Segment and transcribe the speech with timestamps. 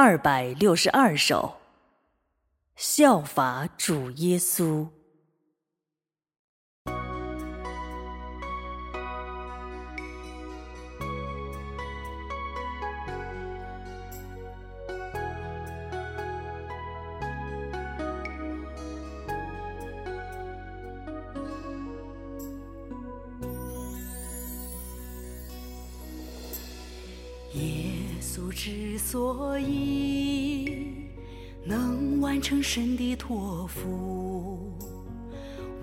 [0.00, 1.56] 二百六十二首，
[2.76, 4.86] 效法主耶稣。
[28.38, 30.84] 耶稣之所以
[31.64, 34.72] 能完成神的托付，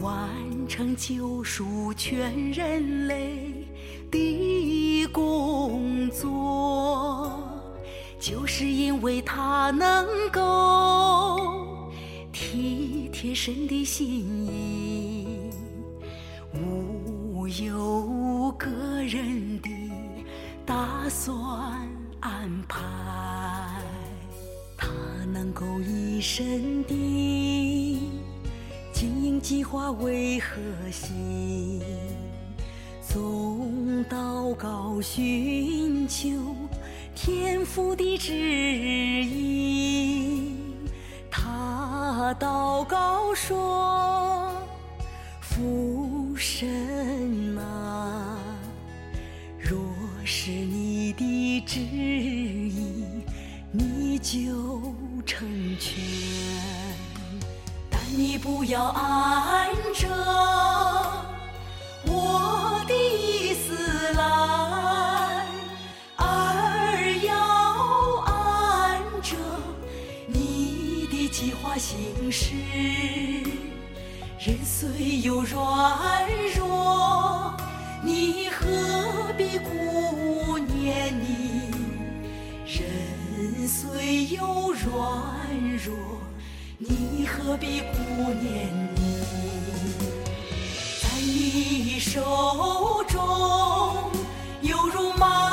[0.00, 0.30] 完
[0.68, 3.66] 成救赎全人类
[4.08, 7.42] 的工作，
[8.20, 11.90] 就是因为他能够
[12.32, 14.06] 体贴神的心
[14.46, 15.50] 意，
[16.54, 18.70] 无有个
[19.02, 19.68] 人的。
[20.66, 21.86] 打算
[22.24, 22.80] 安排，
[24.78, 24.88] 他
[25.30, 28.00] 能够以神的
[28.94, 30.56] 经营计划为核
[30.90, 31.82] 心，
[33.06, 36.30] 从祷告寻求
[37.14, 38.32] 天父的指
[39.22, 40.56] 引。
[41.30, 44.50] 他祷告说
[45.42, 46.66] ：“父神
[51.64, 52.72] 的旨意，
[53.72, 55.48] 你就成
[55.80, 55.94] 全。
[57.90, 60.08] 但你不要按着
[62.06, 65.46] 我的意思来，
[66.16, 66.22] 而
[67.24, 67.34] 要
[68.26, 69.34] 按着
[70.28, 72.54] 你的计划行事。
[74.38, 77.54] 人虽有软弱，
[78.02, 79.70] 你何必顾
[83.66, 84.92] 虽有软
[85.84, 85.94] 弱，
[86.78, 89.00] 你何必顾念你？
[91.00, 93.18] 在你手中
[94.60, 95.43] 犹如蚂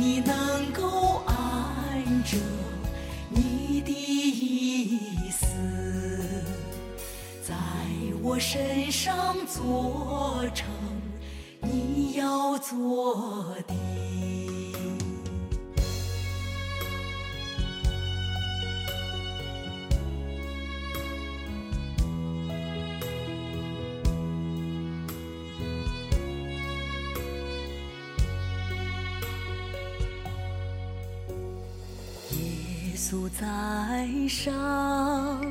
[0.00, 2.38] 你能够按着
[3.28, 5.46] 你的意思，
[7.46, 7.54] 在
[8.22, 10.66] 我身上做成
[11.60, 14.09] 你要做的。
[33.02, 35.42] 稣在上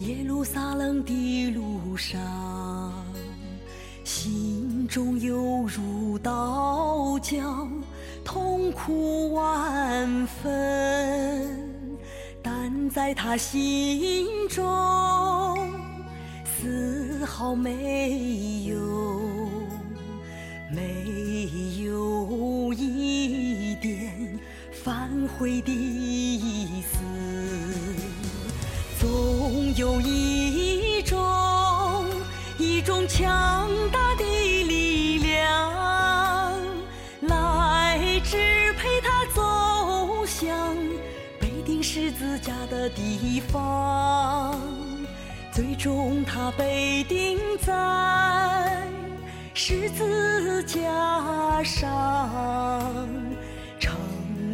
[0.00, 2.20] 耶路撒冷的路上，
[4.02, 7.68] 心中犹如刀绞，
[8.24, 11.70] 痛苦万分。
[12.42, 14.66] 但在他心中，
[16.44, 19.30] 丝毫没有，
[20.74, 21.48] 没
[21.84, 24.17] 有一点。
[24.84, 26.98] 反悔的意思，
[28.98, 32.06] 总有一种
[32.58, 36.58] 一种强大的力量，
[37.22, 40.74] 来支配他走向
[41.40, 44.58] 被钉十字架的地方。
[45.52, 48.86] 最终，他被钉在
[49.54, 53.08] 十字架上。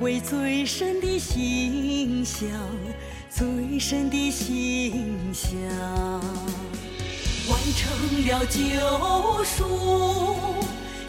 [0.00, 2.48] 为最深的形象，
[3.28, 5.50] 最深的形象，
[7.48, 7.90] 完成
[8.24, 10.36] 了救赎，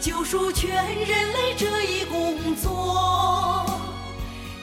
[0.00, 3.64] 救赎全人类这一工作，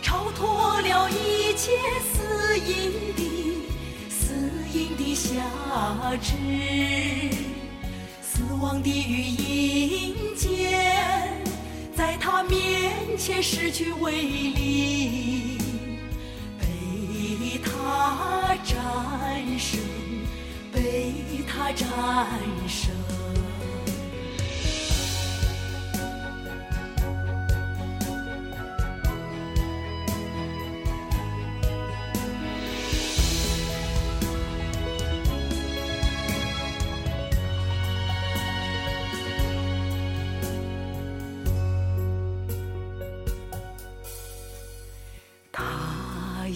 [0.02, 1.72] 超脱了一切
[2.12, 3.24] 死因的
[4.10, 5.32] 死因的辖
[6.22, 6.34] 制，
[8.22, 11.37] 死亡的语音间。
[11.98, 15.58] 在他面前失去威力，
[16.60, 18.78] 被他战
[19.58, 19.80] 胜，
[20.72, 21.12] 被
[21.48, 22.57] 他战胜。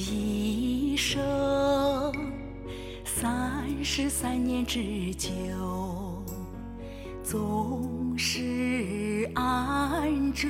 [0.01, 1.21] 一生
[3.05, 5.29] 三十三年之久，
[7.23, 10.47] 总是按着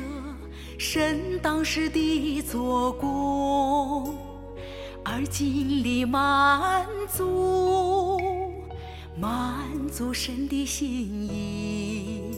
[0.77, 4.15] 神当时的做工，
[5.03, 8.21] 而尽力满足。
[9.19, 12.31] 满足神的心意，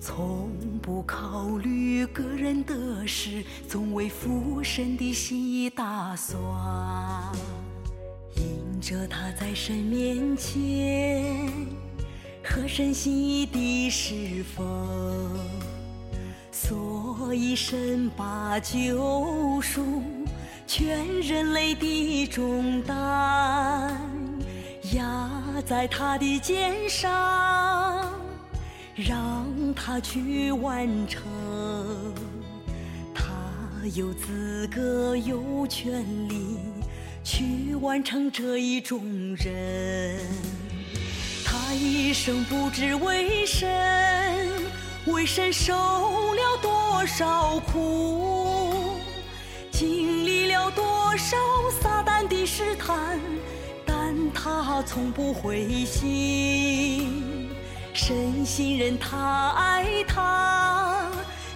[0.00, 0.48] 从。
[0.84, 6.36] 不考虑个人得失，总为父神的心意打算。
[8.36, 11.48] 因着他在神面前
[12.44, 15.38] 合神心意的侍奉，
[16.52, 20.02] 所以神把救赎
[20.66, 23.98] 全人类的重担
[24.92, 25.30] 压
[25.64, 28.03] 在他的肩上，
[28.94, 31.22] 让他去完成。
[33.14, 33.24] 他
[33.94, 36.58] 有资格，有权利。
[37.26, 39.02] 去完成这一种
[39.36, 40.20] 人，
[41.42, 43.66] 他一生不知为神，
[45.06, 48.98] 为神受了多少苦，
[49.72, 51.34] 经历了多少
[51.80, 53.18] 撒旦的试探，
[53.86, 57.48] 但他从不灰心，
[57.94, 61.08] 深信任他爱他，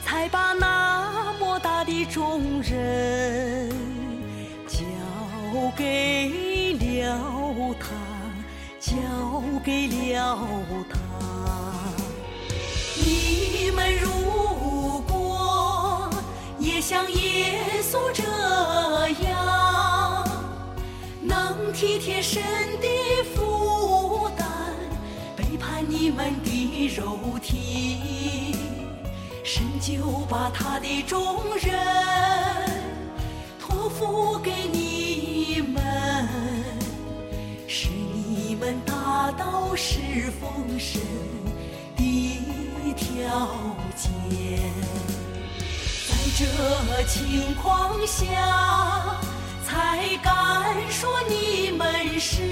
[0.04, 3.68] 才把那么大的重任。
[4.66, 4.78] 交
[5.76, 7.88] 给了他，
[8.78, 8.96] 交
[9.64, 10.48] 给了
[10.88, 10.96] 他。
[13.04, 14.08] 你们如
[15.08, 16.08] 果
[16.58, 18.22] 也像耶稣这
[19.28, 20.24] 样，
[21.20, 22.40] 能体贴神
[22.80, 22.88] 的
[23.34, 23.67] 负担，背叛你
[26.18, 28.56] 们的肉体，
[29.44, 31.72] 神就把他的重任
[33.60, 36.28] 托付给你们，
[37.68, 38.74] 是你们。
[38.84, 41.00] 达到侍奉神
[41.96, 42.02] 的
[42.96, 43.48] 条
[43.96, 44.60] 件，
[46.08, 46.44] 在这
[47.06, 48.26] 情况下，
[49.64, 52.42] 才敢说你们是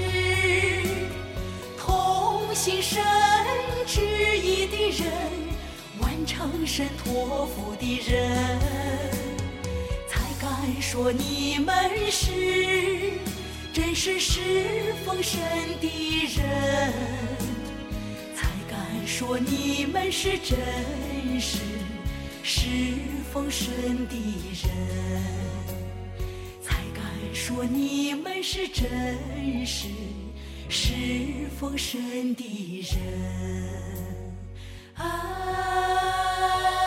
[6.67, 8.59] 完成神托付的人，
[10.09, 13.13] 才敢说你们是。
[13.71, 14.41] 真是侍
[15.05, 15.39] 奉神
[15.79, 15.87] 的
[16.35, 16.93] 人，
[18.35, 21.59] 才敢说你们是真实
[22.43, 22.65] 侍
[23.31, 23.71] 奉神
[24.09, 24.15] 的
[24.63, 24.69] 人，
[26.61, 29.87] 才敢说你们是真实
[30.67, 30.91] 侍
[31.59, 32.43] 奉神的
[32.81, 34.16] 人。
[34.99, 36.86] I